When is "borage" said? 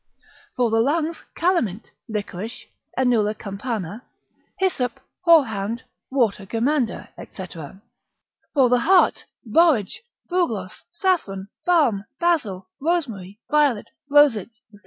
9.45-10.01